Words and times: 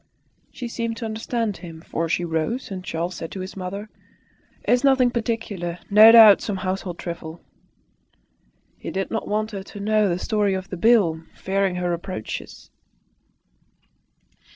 She 0.51 0.67
seemed 0.67 0.97
to 0.97 1.05
understand 1.05 1.57
him, 1.57 1.79
for 1.79 2.09
she 2.09 2.25
rose; 2.25 2.71
and 2.71 2.83
Charles 2.83 3.13
said 3.13 3.31
to 3.33 3.39
his 3.39 3.55
mother, 3.55 3.87
"It 4.63 4.71
is 4.71 4.83
nothing 4.83 5.11
particular. 5.11 5.77
No 5.91 6.11
doubt, 6.11 6.41
some 6.41 6.57
household 6.65 6.97
trifle." 6.97 7.39
He 8.79 8.89
did 8.89 9.11
not 9.11 9.27
want 9.27 9.51
her 9.51 9.61
to 9.61 9.79
know 9.79 10.09
the 10.09 10.17
story 10.17 10.55
of 10.55 10.71
the 10.71 10.75
bill, 10.77 11.21
fearing 11.35 11.75
her 11.75 11.91
reproaches. 11.91 12.71